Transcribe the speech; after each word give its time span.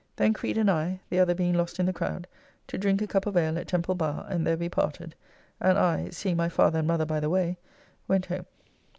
Then 0.15 0.33
Creed 0.33 0.57
and 0.57 0.67
I 0.71 0.99
(the 1.11 1.19
other 1.19 1.35
being 1.35 1.53
lost 1.53 1.79
in 1.79 1.85
the 1.85 1.93
crowd) 1.93 2.25
to 2.65 2.77
drink 2.79 3.03
a 3.03 3.07
cup 3.07 3.27
of 3.27 3.37
ale 3.37 3.59
at 3.59 3.67
Temple 3.67 3.93
Bar, 3.93 4.25
and 4.27 4.47
there 4.47 4.57
we 4.57 4.67
parted, 4.67 5.13
and 5.59 5.77
I 5.77 6.09
(seeing 6.09 6.37
my 6.37 6.49
father 6.49 6.79
and 6.79 6.87
mother 6.87 7.05
by 7.05 7.19
the 7.19 7.29
way) 7.29 7.59
went 8.07 8.25
home. 8.25 8.47